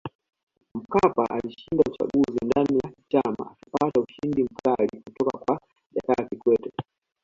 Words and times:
Mkapa 0.75 1.27
alishinda 1.29 1.83
uchaguzi 1.91 2.45
ndani 2.45 2.79
ya 2.83 2.91
chama 3.09 3.51
akipata 3.51 3.99
ushindani 3.99 4.43
mkali 4.51 5.01
kutoka 5.03 5.37
kwa 5.37 5.61
Jakaya 5.93 6.29
Kikwete 6.29 6.71